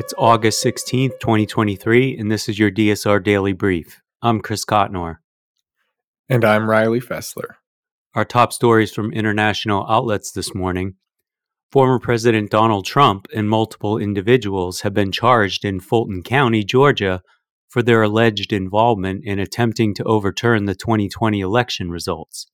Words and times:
it's 0.00 0.14
august 0.18 0.64
16th 0.64 1.20
2023 1.20 2.16
and 2.18 2.32
this 2.32 2.48
is 2.48 2.58
your 2.58 2.70
dsr 2.70 3.22
daily 3.22 3.52
brief 3.52 4.00
i'm 4.22 4.40
chris 4.40 4.64
cotnor 4.64 5.18
and 6.28 6.44
i'm 6.44 6.68
riley 6.68 7.00
fessler 7.00 7.54
our 8.14 8.24
top 8.24 8.52
stories 8.52 8.92
from 8.92 9.12
international 9.12 9.86
outlets 9.88 10.32
this 10.32 10.52
morning. 10.52 10.96
Former 11.70 12.00
President 12.00 12.50
Donald 12.50 12.84
Trump 12.84 13.28
and 13.32 13.48
multiple 13.48 13.98
individuals 13.98 14.80
have 14.80 14.92
been 14.92 15.12
charged 15.12 15.64
in 15.64 15.78
Fulton 15.78 16.24
County, 16.24 16.64
Georgia, 16.64 17.22
for 17.68 17.82
their 17.82 18.02
alleged 18.02 18.52
involvement 18.52 19.24
in 19.24 19.38
attempting 19.38 19.94
to 19.94 20.02
overturn 20.02 20.64
the 20.64 20.74
2020 20.74 21.38
election 21.38 21.88
results. 21.88 22.48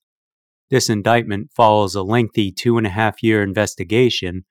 This 0.68 0.90
indictment 0.90 1.50
follows 1.54 1.94
a 1.94 2.02
lengthy 2.02 2.52
two 2.52 2.76
and 2.76 2.86
a 2.86 2.90
half 2.90 3.22
year 3.22 3.42
investigation 3.42 4.44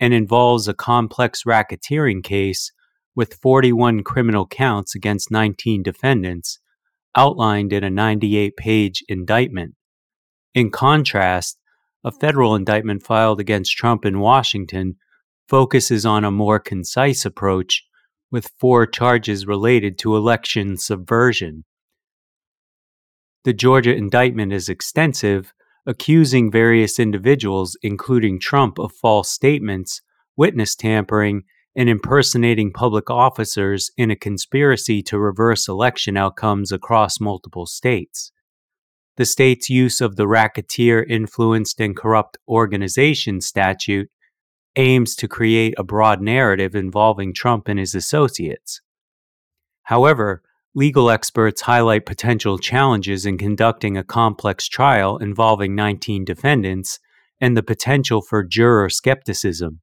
and 0.00 0.14
involves 0.14 0.66
a 0.66 0.74
complex 0.74 1.44
racketeering 1.44 2.24
case 2.24 2.72
with 3.14 3.34
41 3.34 4.02
criminal 4.02 4.46
counts 4.46 4.94
against 4.94 5.30
19 5.30 5.82
defendants, 5.82 6.58
outlined 7.14 7.72
in 7.72 7.84
a 7.84 7.90
98 7.90 8.56
page 8.56 9.04
indictment. 9.08 9.74
In 10.54 10.70
contrast, 10.70 11.58
a 12.02 12.10
federal 12.10 12.54
indictment 12.54 13.02
filed 13.02 13.40
against 13.40 13.76
Trump 13.76 14.04
in 14.04 14.20
Washington 14.20 14.96
focuses 15.48 16.06
on 16.06 16.24
a 16.24 16.30
more 16.30 16.58
concise 16.58 17.24
approach 17.24 17.84
with 18.30 18.52
four 18.58 18.86
charges 18.86 19.46
related 19.46 19.98
to 19.98 20.16
election 20.16 20.76
subversion. 20.76 21.64
The 23.44 23.52
Georgia 23.52 23.94
indictment 23.94 24.52
is 24.52 24.68
extensive, 24.68 25.52
accusing 25.90 26.50
various 26.50 26.98
individuals, 26.98 27.76
including 27.82 28.38
Trump, 28.38 28.78
of 28.78 28.92
false 28.92 29.30
statements, 29.30 30.00
witness 30.36 30.74
tampering, 30.74 31.42
and 31.76 31.88
impersonating 31.88 32.72
public 32.72 33.10
officers 33.10 33.90
in 33.96 34.10
a 34.10 34.16
conspiracy 34.16 35.02
to 35.02 35.18
reverse 35.18 35.68
election 35.68 36.16
outcomes 36.16 36.72
across 36.72 37.20
multiple 37.20 37.66
states 37.66 38.32
the 39.20 39.26
state's 39.26 39.68
use 39.68 40.00
of 40.00 40.16
the 40.16 40.26
racketeer 40.26 41.02
influenced 41.02 41.78
and 41.78 41.94
corrupt 41.94 42.38
organization 42.48 43.42
statute 43.42 44.08
aims 44.76 45.14
to 45.16 45.28
create 45.28 45.74
a 45.76 45.84
broad 45.84 46.22
narrative 46.22 46.74
involving 46.74 47.34
Trump 47.34 47.68
and 47.68 47.78
his 47.78 47.94
associates. 47.94 48.80
However, 49.82 50.42
legal 50.74 51.10
experts 51.10 51.62
highlight 51.62 52.06
potential 52.06 52.58
challenges 52.58 53.26
in 53.26 53.36
conducting 53.36 53.96
a 53.96 54.04
complex 54.04 54.68
trial 54.68 55.16
involving 55.16 55.74
19 55.74 56.24
defendants 56.24 57.00
and 57.40 57.56
the 57.56 57.62
potential 57.62 58.22
for 58.22 58.44
juror 58.44 58.88
skepticism. 58.88 59.80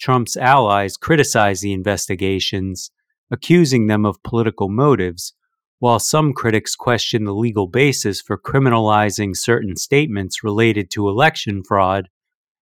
Trump's 0.00 0.36
allies 0.36 0.96
criticize 0.96 1.60
the 1.60 1.72
investigations, 1.72 2.90
accusing 3.30 3.86
them 3.86 4.06
of 4.06 4.22
political 4.22 4.68
motives, 4.68 5.34
while 5.78 5.98
some 5.98 6.32
critics 6.32 6.74
question 6.74 7.24
the 7.24 7.34
legal 7.34 7.66
basis 7.66 8.20
for 8.20 8.38
criminalizing 8.38 9.36
certain 9.36 9.76
statements 9.76 10.42
related 10.42 10.90
to 10.90 11.08
election 11.08 11.62
fraud 11.62 12.08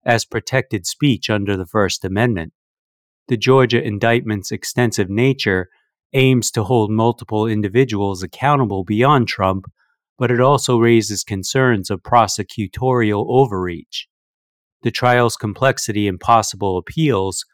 as 0.05 0.25
protected 0.25 0.87
speech 0.87 1.29
under 1.29 1.57
the 1.57 1.67
First 1.67 2.05
Amendment. 2.05 2.53
The 3.29 3.37
Georgia 3.37 3.83
indictment's 3.83 4.51
extensive 4.51 5.11
nature 5.11 5.69
aims 6.13 6.51
to 6.53 6.65
hold 6.65 6.91
multiple 6.91 7.47
individuals 7.47 8.23
accountable 8.23 8.85
beyond 8.85 9.29
Trump, 9.29 9.67
but 10.19 10.31
it 10.31 10.41
also 10.41 10.79
raises 10.79 11.25
concerns 11.25 11.91
of 11.91 12.03
prosecutorial 12.03 13.25
overreach. 13.29 14.09
The 14.83 14.91
trial's 14.91 15.37
complexity 15.37 16.09
and 16.09 16.19
possible 16.19 16.79
appeals 16.79 17.45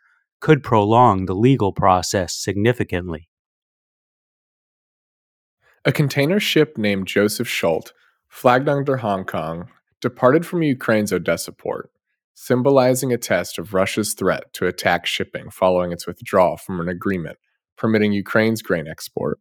could 0.40 0.62
prolong 0.62 1.26
the 1.26 1.34
legal 1.34 1.72
process 1.72 2.34
significantly. 2.34 3.28
A 5.84 5.92
container 5.92 6.40
ship 6.40 6.76
named 6.76 7.06
Joseph 7.06 7.48
Schulte, 7.48 7.92
flagged 8.28 8.68
under 8.68 8.98
Hong 8.98 9.24
Kong, 9.24 9.68
departed 10.00 10.44
from 10.44 10.62
Ukraine's 10.62 11.12
Odessa 11.12 11.52
port, 11.52 11.90
symbolizing 12.34 13.12
a 13.12 13.18
test 13.18 13.58
of 13.58 13.72
Russia's 13.72 14.14
threat 14.14 14.52
to 14.54 14.66
attack 14.66 15.06
shipping 15.06 15.50
following 15.50 15.92
its 15.92 16.06
withdrawal 16.06 16.56
from 16.56 16.80
an 16.80 16.88
agreement 16.88 17.38
permitting 17.76 18.12
Ukraine's 18.12 18.62
grain 18.62 18.86
export. 18.88 19.38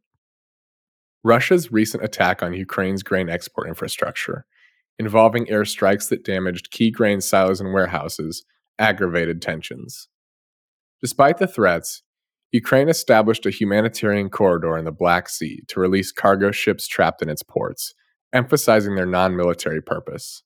Russia's 1.23 1.71
recent 1.71 2.03
attack 2.03 2.43
on 2.43 2.53
Ukraine's 2.53 3.01
grain 3.01 3.29
export 3.29 3.67
infrastructure, 3.67 4.45
involving 4.99 5.45
airstrikes 5.47 6.09
that 6.09 6.23
damaged 6.23 6.71
key 6.71 6.91
grain 6.91 7.21
silos 7.21 7.59
and 7.59 7.73
warehouses, 7.73 8.45
aggravated 8.77 9.41
tensions. 9.41 10.07
Despite 11.01 11.37
the 11.37 11.47
threats, 11.47 12.03
Ukraine 12.51 12.89
established 12.89 13.45
a 13.45 13.49
humanitarian 13.49 14.29
corridor 14.29 14.77
in 14.77 14.85
the 14.85 14.91
Black 14.91 15.27
Sea 15.27 15.61
to 15.67 15.79
release 15.79 16.11
cargo 16.11 16.51
ships 16.51 16.87
trapped 16.87 17.21
in 17.21 17.29
its 17.29 17.43
ports, 17.43 17.93
emphasizing 18.31 18.95
their 18.95 19.05
non 19.05 19.35
military 19.35 19.81
purpose. 19.81 20.43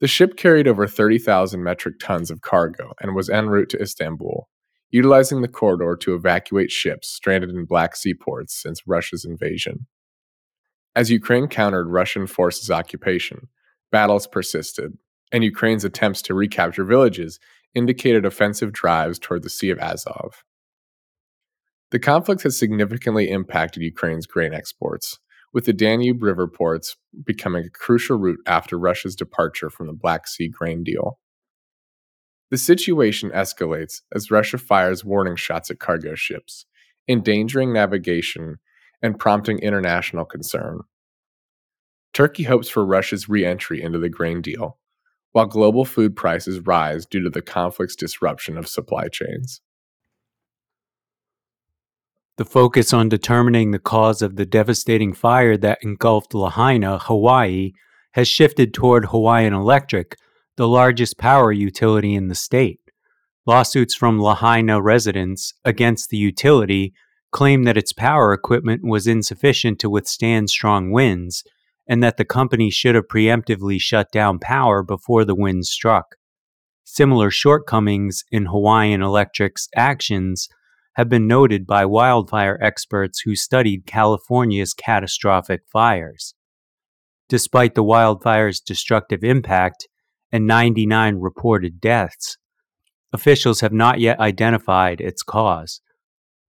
The 0.00 0.08
ship 0.08 0.36
carried 0.36 0.68
over 0.68 0.86
30,000 0.86 1.62
metric 1.62 1.96
tons 2.00 2.30
of 2.30 2.40
cargo 2.40 2.92
and 3.00 3.14
was 3.14 3.30
en 3.30 3.48
route 3.48 3.70
to 3.70 3.80
Istanbul, 3.80 4.48
utilizing 4.90 5.42
the 5.42 5.48
corridor 5.48 5.96
to 5.96 6.14
evacuate 6.14 6.70
ships 6.70 7.08
stranded 7.08 7.50
in 7.50 7.64
Black 7.64 7.96
Sea 7.96 8.14
ports 8.14 8.60
since 8.60 8.86
Russia's 8.86 9.24
invasion. 9.24 9.86
As 10.94 11.10
Ukraine 11.10 11.48
countered 11.48 11.88
Russian 11.88 12.26
forces' 12.26 12.70
occupation, 12.70 13.48
battles 13.92 14.26
persisted, 14.26 14.96
and 15.32 15.44
Ukraine's 15.44 15.84
attempts 15.84 16.22
to 16.22 16.34
recapture 16.34 16.84
villages 16.84 17.38
indicated 17.74 18.24
offensive 18.24 18.72
drives 18.72 19.18
toward 19.18 19.42
the 19.42 19.50
Sea 19.50 19.70
of 19.70 19.78
Azov. 19.78 20.42
The 21.90 21.98
conflict 21.98 22.42
has 22.42 22.58
significantly 22.58 23.30
impacted 23.30 23.82
Ukraine's 23.82 24.26
grain 24.26 24.54
exports, 24.54 25.18
with 25.52 25.66
the 25.66 25.72
Danube 25.72 26.22
River 26.22 26.48
ports 26.48 26.96
becoming 27.24 27.64
a 27.64 27.70
crucial 27.70 28.18
route 28.18 28.40
after 28.46 28.78
Russia's 28.78 29.14
departure 29.14 29.70
from 29.70 29.86
the 29.86 29.92
Black 29.92 30.26
Sea 30.26 30.48
grain 30.48 30.82
deal. 30.82 31.18
The 32.50 32.58
situation 32.58 33.30
escalates 33.30 34.02
as 34.14 34.30
Russia 34.30 34.58
fires 34.58 35.04
warning 35.04 35.36
shots 35.36 35.70
at 35.70 35.80
cargo 35.80 36.14
ships, 36.14 36.66
endangering 37.08 37.72
navigation 37.72 38.58
and 39.02 39.18
prompting 39.18 39.58
international 39.58 40.24
concern. 40.24 40.80
Turkey 42.14 42.44
hopes 42.44 42.68
for 42.68 42.86
Russia's 42.86 43.28
re 43.28 43.44
entry 43.44 43.82
into 43.82 43.98
the 43.98 44.08
grain 44.08 44.40
deal, 44.40 44.78
while 45.32 45.46
global 45.46 45.84
food 45.84 46.16
prices 46.16 46.60
rise 46.60 47.04
due 47.04 47.22
to 47.22 47.30
the 47.30 47.42
conflict's 47.42 47.96
disruption 47.96 48.56
of 48.56 48.68
supply 48.68 49.08
chains. 49.08 49.60
The 52.38 52.44
focus 52.44 52.92
on 52.92 53.08
determining 53.08 53.70
the 53.70 53.78
cause 53.78 54.22
of 54.22 54.36
the 54.36 54.46
devastating 54.46 55.14
fire 55.14 55.56
that 55.56 55.78
engulfed 55.82 56.34
Lahaina, 56.34 56.98
Hawaii, 56.98 57.72
has 58.12 58.28
shifted 58.28 58.72
toward 58.72 59.06
Hawaiian 59.06 59.52
Electric, 59.52 60.16
the 60.56 60.68
largest 60.68 61.18
power 61.18 61.52
utility 61.52 62.14
in 62.14 62.28
the 62.28 62.34
state. 62.34 62.80
Lawsuits 63.46 63.94
from 63.94 64.18
Lahaina 64.18 64.80
residents 64.82 65.54
against 65.64 66.10
the 66.10 66.16
utility 66.16 66.92
claim 67.30 67.64
that 67.64 67.76
its 67.76 67.92
power 67.92 68.32
equipment 68.32 68.82
was 68.82 69.06
insufficient 69.06 69.78
to 69.78 69.90
withstand 69.90 70.48
strong 70.48 70.90
winds, 70.90 71.44
and 71.86 72.02
that 72.02 72.16
the 72.16 72.24
company 72.24 72.70
should 72.70 72.94
have 72.94 73.06
preemptively 73.06 73.80
shut 73.80 74.10
down 74.10 74.38
power 74.38 74.82
before 74.82 75.24
the 75.24 75.34
wind 75.34 75.66
struck. 75.66 76.16
Similar 76.84 77.30
shortcomings 77.30 78.24
in 78.30 78.46
Hawaiian 78.46 79.02
Electric's 79.02 79.68
actions 79.76 80.48
have 80.94 81.08
been 81.08 81.26
noted 81.26 81.66
by 81.66 81.84
wildfire 81.84 82.58
experts 82.62 83.20
who 83.20 83.36
studied 83.36 83.86
California's 83.86 84.72
catastrophic 84.72 85.60
fires. 85.70 86.34
Despite 87.28 87.74
the 87.74 87.82
wildfire's 87.82 88.60
destructive 88.60 89.22
impact 89.22 89.88
and 90.36 90.46
99 90.46 91.16
reported 91.16 91.80
deaths, 91.80 92.36
officials 93.10 93.62
have 93.62 93.72
not 93.72 94.00
yet 94.00 94.20
identified 94.20 95.00
its 95.00 95.22
cause. 95.22 95.80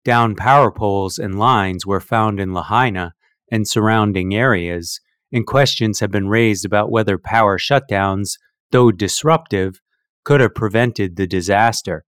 Down 0.04 0.36
power 0.36 0.70
poles 0.70 1.18
and 1.18 1.38
lines 1.38 1.86
were 1.86 2.00
found 2.00 2.38
in 2.38 2.52
Lahaina 2.52 3.14
and 3.50 3.66
surrounding 3.66 4.34
areas, 4.34 5.00
and 5.32 5.46
questions 5.46 6.00
have 6.00 6.10
been 6.10 6.28
raised 6.28 6.66
about 6.66 6.90
whether 6.90 7.16
power 7.16 7.56
shutdowns, 7.58 8.32
though 8.72 8.92
disruptive, 8.92 9.80
could 10.22 10.42
have 10.42 10.54
prevented 10.54 11.16
the 11.16 11.26
disaster. 11.26 12.04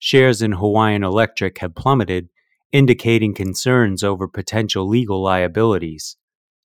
Shares 0.00 0.42
in 0.42 0.52
Hawaiian 0.52 1.04
Electric 1.04 1.58
have 1.58 1.76
plummeted, 1.76 2.30
indicating 2.72 3.32
concerns 3.32 4.02
over 4.02 4.26
potential 4.26 4.88
legal 4.88 5.22
liabilities. 5.22 6.16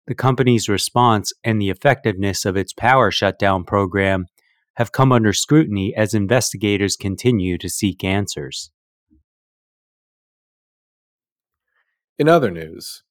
The 0.06 0.14
company's 0.14 0.66
response 0.66 1.34
and 1.44 1.60
the 1.60 1.68
effectiveness 1.68 2.46
of 2.46 2.56
its 2.56 2.72
power 2.72 3.10
shutdown 3.10 3.64
program 3.64 4.24
have 4.76 4.92
come 4.92 5.12
under 5.12 5.32
scrutiny 5.32 5.94
as 5.96 6.14
investigators 6.14 6.96
continue 6.96 7.58
to 7.58 7.68
seek 7.68 8.04
answers. 8.04 8.70
In 12.18 12.28
other 12.28 12.50
news, 12.50 13.02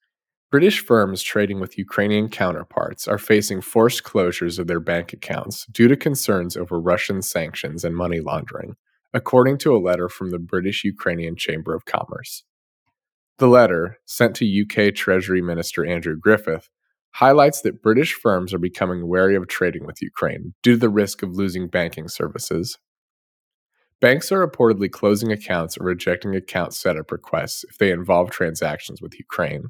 British 0.52 0.80
firms 0.80 1.22
trading 1.22 1.60
with 1.60 1.78
Ukrainian 1.78 2.30
counterparts 2.30 3.08
are 3.08 3.18
facing 3.18 3.62
forced 3.62 4.04
closures 4.04 4.58
of 4.58 4.68
their 4.68 4.80
bank 4.80 5.12
accounts 5.12 5.66
due 5.66 5.88
to 5.88 5.98
concerns 5.98 6.56
over 6.56 6.80
Russian 6.80 7.22
sanctions 7.22 7.84
and 7.84 7.96
money 7.96 8.20
laundering, 8.20 8.76
according 9.14 9.58
to 9.60 9.76
a 9.76 9.80
letter 9.80 10.08
from 10.08 10.30
the 10.30 10.40
British 10.40 10.84
Ukrainian 10.84 11.36
Chamber 11.36 11.76
of 11.76 11.86
Commerce. 11.86 12.44
The 13.38 13.48
letter, 13.48 13.98
sent 14.06 14.36
to 14.38 14.62
UK 14.62 14.96
Treasury 14.96 15.42
Minister 15.42 15.86
Andrew 15.86 16.16
Griffith, 16.16 16.70
highlights 17.16 17.62
that 17.62 17.82
British 17.82 18.14
firms 18.14 18.54
are 18.54 18.60
becoming 18.60 19.08
wary 19.08 19.36
of 19.36 19.48
trading 19.48 19.86
with 19.86 20.02
Ukraine 20.02 20.54
due 20.62 20.74
to 20.74 20.78
the 20.78 20.90
risk 20.90 21.24
of 21.24 21.34
losing 21.34 21.70
banking 21.70 22.10
services. 22.10 22.78
Banks 24.02 24.34
are 24.34 24.46
reportedly 24.46 24.92
closing 24.92 25.32
accounts 25.32 25.78
or 25.78 25.86
rejecting 25.86 26.36
account 26.36 26.74
setup 26.74 27.14
requests 27.14 27.64
if 27.70 27.78
they 27.78 27.92
involve 27.92 28.32
transactions 28.32 29.02
with 29.02 29.18
Ukraine. 29.18 29.68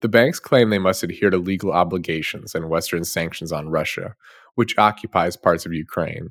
The 0.00 0.08
banks 0.08 0.40
claim 0.40 0.70
they 0.70 0.78
must 0.78 1.02
adhere 1.02 1.28
to 1.28 1.36
legal 1.36 1.72
obligations 1.72 2.54
and 2.54 2.70
Western 2.70 3.04
sanctions 3.04 3.52
on 3.52 3.68
Russia, 3.68 4.14
which 4.54 4.78
occupies 4.78 5.36
parts 5.36 5.66
of 5.66 5.74
Ukraine. 5.74 6.30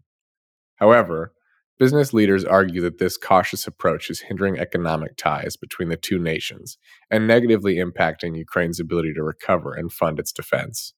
However, 0.77 1.33
Business 1.79 2.11
leaders 2.11 2.43
argue 2.43 2.81
that 2.81 2.97
this 2.97 3.17
cautious 3.17 3.67
approach 3.67 4.09
is 4.09 4.21
hindering 4.21 4.57
economic 4.57 5.15
ties 5.15 5.55
between 5.55 5.89
the 5.89 5.97
two 5.97 6.17
nations 6.17 6.77
and 7.11 7.27
negatively 7.27 7.75
impacting 7.75 8.35
Ukraine's 8.35 8.79
ability 8.79 9.13
to 9.13 9.23
recover 9.23 9.73
and 9.73 9.91
fund 9.91 10.17
its 10.17 10.31
defense. 10.31 10.93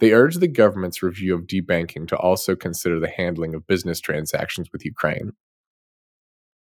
They 0.00 0.12
urge 0.12 0.36
the 0.36 0.48
government's 0.48 1.02
review 1.02 1.34
of 1.34 1.46
debanking 1.46 2.06
to 2.08 2.16
also 2.16 2.56
consider 2.56 3.00
the 3.00 3.08
handling 3.08 3.54
of 3.54 3.66
business 3.66 4.00
transactions 4.00 4.68
with 4.70 4.84
Ukraine. 4.84 5.32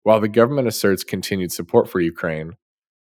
While 0.02 0.20
the 0.20 0.28
government 0.28 0.66
asserts 0.66 1.04
continued 1.04 1.52
support 1.52 1.88
for 1.88 2.00
Ukraine, 2.00 2.54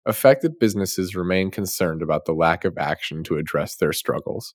affected 0.05 0.59
businesses 0.59 1.15
remain 1.15 1.49
concerned 1.49 2.03
about 2.03 2.25
the 2.25 2.33
lack 2.33 2.65
of 2.65 2.77
action 2.77 3.23
to 3.23 3.37
address 3.37 3.75
their 3.75 3.93
struggles. 3.93 4.53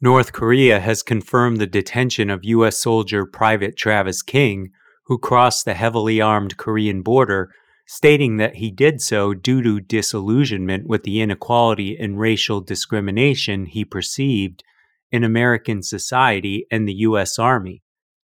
North 0.00 0.32
Korea 0.32 0.78
has 0.78 1.02
confirmed 1.02 1.56
the 1.56 1.66
detention 1.66 2.30
of 2.30 2.44
U.S. 2.44 2.78
soldier 2.78 3.26
Private 3.26 3.76
Travis 3.76 4.22
King, 4.22 4.70
who 5.06 5.18
crossed 5.18 5.64
the 5.64 5.74
heavily 5.74 6.20
armed 6.20 6.56
Korean 6.56 7.02
border, 7.02 7.50
stating 7.84 8.36
that 8.36 8.56
he 8.56 8.70
did 8.70 9.00
so 9.00 9.34
due 9.34 9.60
to 9.60 9.80
disillusionment 9.80 10.86
with 10.86 11.02
the 11.02 11.20
inequality 11.20 11.96
and 11.98 12.20
racial 12.20 12.60
discrimination 12.60 13.66
he 13.66 13.84
perceived 13.84 14.62
in 15.10 15.24
American 15.24 15.82
society 15.82 16.64
and 16.70 16.86
the 16.86 16.94
U.S. 16.98 17.36
Army. 17.36 17.82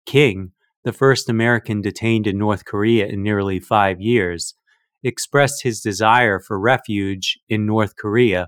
King, 0.08 0.54
the 0.84 0.94
first 0.94 1.30
American 1.30 1.80
detained 1.80 2.26
in 2.26 2.40
North 2.40 2.66
Korea 2.66 3.06
in 3.06 3.22
nearly 3.22 3.60
five 3.60 4.02
years, 4.02 4.56
expressed 5.04 5.62
his 5.62 5.80
desire 5.80 6.40
for 6.40 6.60
refuge 6.60 7.38
in 7.48 7.68
North 7.68 7.96
Korea 7.98 8.48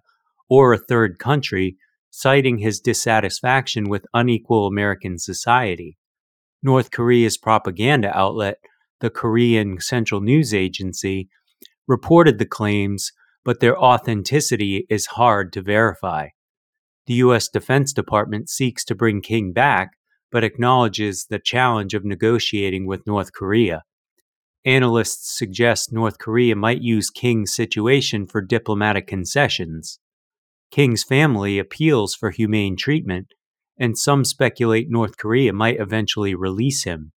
or 0.50 0.74
a 0.74 0.80
third 0.80 1.20
country 1.20 1.78
citing 2.16 2.60
his 2.60 2.80
dissatisfaction 2.80 3.90
with 3.90 4.06
unequal 4.14 4.68
American 4.68 5.18
society. 5.18 5.98
North 6.62 6.92
Korea's 6.92 7.40
propaganda 7.40 8.16
outlet, 8.16 8.60
the 9.00 9.10
Korean 9.10 9.80
Central 9.80 10.22
News 10.22 10.54
Agency, 10.54 11.28
reported 11.88 12.38
the 12.38 12.46
claims, 12.46 13.12
but 13.44 13.62
their 13.62 13.76
authenticity 13.76 14.86
is 14.92 15.08
hard 15.08 15.52
to 15.54 15.64
verify. 15.64 16.28
The 17.08 17.16
U.S. 17.16 17.50
Defense 17.50 17.92
Department 17.92 18.48
seeks 18.48 18.86
to 18.86 18.96
bring 18.96 19.20
King 19.20 19.52
back, 19.52 19.94
but 20.32 20.44
acknowledges 20.44 21.26
the 21.26 21.40
challenge 21.40 21.96
of 21.96 22.06
negotiating 22.06 22.86
with 22.86 23.08
North 23.08 23.34
Korea. 23.34 23.82
Analysts 24.64 25.36
suggest 25.36 25.92
North 25.92 26.20
Korea 26.20 26.56
might 26.56 26.84
use 26.84 27.10
King's 27.10 27.56
situation 27.56 28.28
for 28.28 28.40
diplomatic 28.40 29.08
concessions. 29.08 30.00
King's 30.74 31.04
family 31.04 31.60
appeals 31.60 32.16
for 32.16 32.32
humane 32.32 32.76
treatment, 32.76 33.36
and 33.78 33.96
some 33.96 34.26
speculate 34.26 34.90
North 34.90 35.18
Korea 35.18 35.54
might 35.54 35.80
eventually 35.80 36.34
release 36.34 36.84
him. 36.84 37.12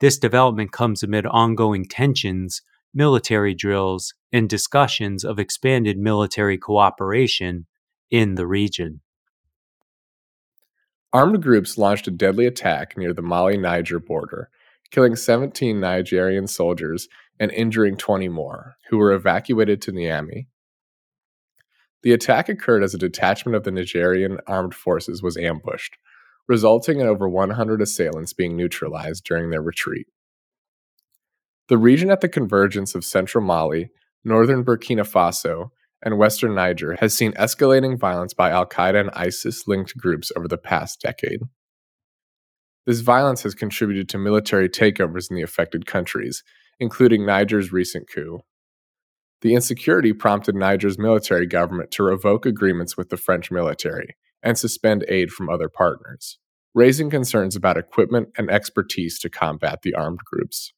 This 0.00 0.18
development 0.18 0.72
comes 0.72 1.04
amid 1.04 1.26
ongoing 1.26 1.84
tensions, 1.84 2.62
military 2.92 3.54
drills, 3.54 4.14
and 4.32 4.48
discussions 4.48 5.24
of 5.24 5.38
expanded 5.38 5.96
military 5.96 6.58
cooperation 6.58 7.66
in 8.10 8.34
the 8.34 8.48
region. 8.48 9.00
Armed 11.12 11.40
groups 11.40 11.78
launched 11.78 12.08
a 12.08 12.10
deadly 12.10 12.46
attack 12.46 12.98
near 12.98 13.12
the 13.14 13.22
Mali 13.22 13.56
Niger 13.56 14.00
border, 14.00 14.50
killing 14.90 15.14
17 15.14 15.78
Nigerian 15.78 16.48
soldiers 16.48 17.06
and 17.38 17.52
injuring 17.52 17.96
20 17.96 18.28
more, 18.28 18.74
who 18.90 18.96
were 18.96 19.12
evacuated 19.12 19.80
to 19.82 19.92
Niamey. 19.92 20.46
The 22.06 22.12
attack 22.12 22.48
occurred 22.48 22.84
as 22.84 22.94
a 22.94 22.98
detachment 22.98 23.56
of 23.56 23.64
the 23.64 23.72
Nigerian 23.72 24.38
armed 24.46 24.76
forces 24.76 25.24
was 25.24 25.36
ambushed, 25.36 25.96
resulting 26.46 27.00
in 27.00 27.08
over 27.08 27.28
100 27.28 27.82
assailants 27.82 28.32
being 28.32 28.56
neutralized 28.56 29.24
during 29.24 29.50
their 29.50 29.60
retreat. 29.60 30.06
The 31.66 31.76
region 31.76 32.12
at 32.12 32.20
the 32.20 32.28
convergence 32.28 32.94
of 32.94 33.04
central 33.04 33.42
Mali, 33.42 33.90
northern 34.24 34.64
Burkina 34.64 35.02
Faso, 35.02 35.70
and 36.00 36.16
western 36.16 36.54
Niger 36.54 36.96
has 37.00 37.12
seen 37.12 37.32
escalating 37.32 37.98
violence 37.98 38.34
by 38.34 38.50
Al 38.50 38.66
Qaeda 38.66 39.00
and 39.00 39.10
ISIS 39.10 39.66
linked 39.66 39.96
groups 39.96 40.30
over 40.36 40.46
the 40.46 40.56
past 40.56 41.00
decade. 41.00 41.40
This 42.86 43.00
violence 43.00 43.42
has 43.42 43.56
contributed 43.56 44.08
to 44.10 44.18
military 44.18 44.68
takeovers 44.68 45.28
in 45.28 45.34
the 45.34 45.42
affected 45.42 45.86
countries, 45.86 46.44
including 46.78 47.26
Niger's 47.26 47.72
recent 47.72 48.08
coup. 48.08 48.42
The 49.46 49.54
insecurity 49.54 50.12
prompted 50.12 50.56
Niger's 50.56 50.98
military 50.98 51.46
government 51.46 51.92
to 51.92 52.02
revoke 52.02 52.46
agreements 52.46 52.96
with 52.96 53.10
the 53.10 53.16
French 53.16 53.52
military 53.52 54.16
and 54.42 54.58
suspend 54.58 55.04
aid 55.06 55.30
from 55.30 55.48
other 55.48 55.68
partners, 55.68 56.38
raising 56.74 57.10
concerns 57.10 57.54
about 57.54 57.76
equipment 57.76 58.30
and 58.36 58.50
expertise 58.50 59.20
to 59.20 59.30
combat 59.30 59.82
the 59.82 59.94
armed 59.94 60.18
groups. 60.24 60.72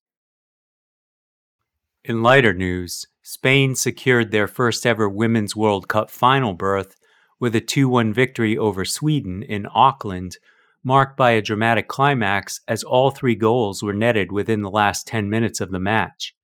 In 2.05 2.23
lighter 2.23 2.53
news, 2.53 3.07
Spain 3.23 3.75
secured 3.75 4.33
their 4.33 4.47
first 4.47 4.85
ever 4.85 5.09
Women's 5.09 5.57
World 5.57 5.89
Cup 5.89 6.11
final 6.11 6.53
berth 6.53 6.95
with 7.41 7.57
a 7.57 7.63
2 7.63 7.89
1 7.89 8.13
victory 8.13 8.59
over 8.59 8.85
Sweden 8.85 9.43
in 9.43 9.67
Auckland, 9.75 10.37
marked 10.85 11.17
by 11.17 11.31
a 11.31 11.41
dramatic 11.41 11.89
climax 11.89 12.61
as 12.69 12.85
all 12.85 13.11
three 13.11 13.35
goals 13.35 13.83
were 13.83 13.95
netted 13.95 14.31
within 14.31 14.61
the 14.61 14.71
last 14.71 15.07
10 15.07 15.31
minutes 15.31 15.63
of 15.63 15.71
the 15.71 15.81
match. 15.81 16.35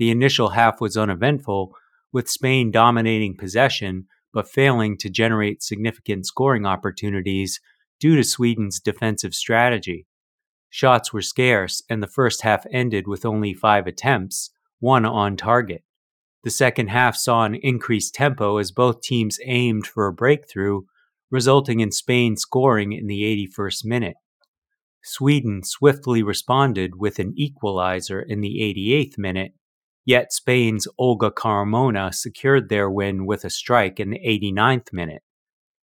The 0.00 0.10
initial 0.10 0.48
half 0.48 0.80
was 0.80 0.96
uneventful, 0.96 1.74
with 2.10 2.30
Spain 2.30 2.70
dominating 2.70 3.36
possession 3.36 4.06
but 4.32 4.48
failing 4.48 4.96
to 4.96 5.10
generate 5.10 5.62
significant 5.62 6.24
scoring 6.24 6.64
opportunities 6.64 7.60
due 7.98 8.16
to 8.16 8.24
Sweden's 8.24 8.80
defensive 8.80 9.34
strategy. 9.34 10.06
Shots 10.70 11.12
were 11.12 11.20
scarce, 11.20 11.82
and 11.90 12.02
the 12.02 12.06
first 12.06 12.40
half 12.40 12.64
ended 12.72 13.06
with 13.06 13.26
only 13.26 13.52
five 13.52 13.86
attempts, 13.86 14.50
one 14.78 15.04
on 15.04 15.36
target. 15.36 15.82
The 16.44 16.50
second 16.50 16.88
half 16.88 17.14
saw 17.14 17.44
an 17.44 17.56
increased 17.56 18.14
tempo 18.14 18.56
as 18.56 18.72
both 18.72 19.02
teams 19.02 19.38
aimed 19.44 19.86
for 19.86 20.06
a 20.06 20.14
breakthrough, 20.14 20.80
resulting 21.30 21.80
in 21.80 21.92
Spain 21.92 22.36
scoring 22.38 22.92
in 22.92 23.06
the 23.06 23.24
81st 23.24 23.84
minute. 23.84 24.16
Sweden 25.02 25.62
swiftly 25.62 26.22
responded 26.22 26.92
with 26.96 27.18
an 27.18 27.34
equalizer 27.36 28.22
in 28.22 28.40
the 28.40 28.60
88th 28.60 29.18
minute, 29.18 29.52
Yet 30.10 30.32
Spain's 30.32 30.88
Olga 30.98 31.30
Carmona 31.30 32.12
secured 32.12 32.68
their 32.68 32.90
win 32.90 33.26
with 33.26 33.44
a 33.44 33.48
strike 33.48 34.00
in 34.00 34.10
the 34.10 34.18
89th 34.18 34.92
minute. 34.92 35.22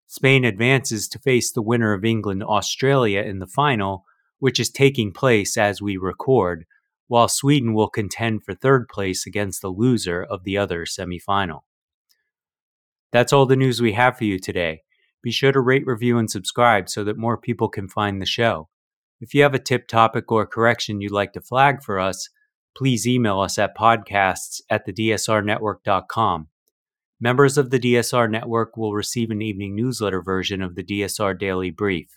Spain 0.05 0.43
advances 0.43 1.07
to 1.07 1.19
face 1.19 1.50
the 1.50 1.62
winner 1.62 1.93
of 1.93 2.03
England 2.03 2.43
Australia 2.43 3.22
in 3.22 3.39
the 3.39 3.48
final, 3.48 4.03
which 4.39 4.60
is 4.60 4.69
taking 4.69 5.13
place 5.13 5.55
as 5.55 5.81
we 5.81 5.96
record, 5.96 6.65
while 7.07 7.29
Sweden 7.29 7.74
will 7.74 7.88
contend 7.88 8.43
for 8.43 8.53
third 8.53 8.89
place 8.89 9.25
against 9.25 9.62
the 9.62 9.69
loser 9.69 10.22
of 10.22 10.43
the 10.43 10.57
other 10.57 10.84
semifinal. 10.84 11.62
That's 13.13 13.31
all 13.31 13.46
the 13.46 13.55
news 13.55 13.81
we 13.81 13.93
have 13.93 14.17
for 14.17 14.25
you 14.25 14.39
today. 14.39 14.81
Be 15.24 15.31
sure 15.31 15.53
to 15.53 15.62
rate, 15.62 15.88
review, 15.88 16.17
and 16.17 16.29
subscribe 16.29 16.89
so 16.89 17.05
that 17.05 17.17
more 17.17 17.38
people 17.38 17.69
can 17.69 17.88
find 17.88 18.22
the 18.22 18.25
show. 18.25 18.67
If 19.22 19.34
you 19.34 19.43
have 19.43 19.53
a 19.53 19.60
tip, 19.60 19.88
topic, 19.88 20.29
or 20.34 20.46
correction 20.46 21.00
you'd 21.00 21.13
like 21.13 21.31
to 21.31 21.39
flag 21.39 21.81
for 21.81 21.98
us, 21.98 22.27
please 22.77 23.07
email 23.07 23.39
us 23.39 23.57
at 23.57 23.75
podcasts 23.75 24.62
at 24.69 24.86
thedsrnetwork.com. 24.86 26.48
Members 27.19 27.57
of 27.57 27.72
the 27.72 27.79
DSR 27.79 28.29
network 28.29 28.77
will 28.77 28.93
receive 28.93 29.31
an 29.31 29.41
evening 29.41 29.75
newsletter 29.75 30.22
version 30.22 30.62
of 30.62 30.75
the 30.75 30.84
DSR 30.84 31.38
Daily 31.39 31.72
Brief. 31.72 32.07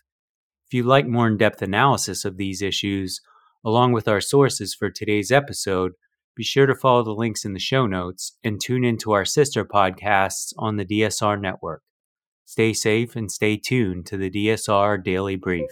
If 0.67 0.75
you'd 0.75 0.85
like 0.85 1.07
more 1.07 1.26
in 1.26 1.38
depth 1.38 1.62
analysis 1.62 2.26
of 2.26 2.37
these 2.37 2.61
issues, 2.61 3.23
along 3.64 3.93
with 3.93 4.07
our 4.07 4.21
sources 4.21 4.75
for 4.75 4.90
today's 4.90 5.33
episode, 5.33 5.93
be 6.37 6.45
sure 6.45 6.67
to 6.67 6.75
follow 6.75 7.02
the 7.02 7.12
links 7.12 7.47
in 7.47 7.55
the 7.55 7.59
show 7.59 7.87
notes 7.87 8.37
and 8.45 8.61
tune 8.61 8.85
into 8.85 9.12
our 9.12 9.25
sister 9.25 9.64
podcasts 9.64 10.52
on 10.59 10.76
the 10.76 10.85
DSR 10.85 11.40
network. 11.40 11.83
Stay 12.45 12.75
safe 12.75 13.17
and 13.17 13.33
stay 13.33 13.57
tuned 13.57 14.05
to 14.07 14.19
the 14.19 14.31
DSR 14.31 15.02
Daily 15.02 15.37
Brief. 15.37 15.71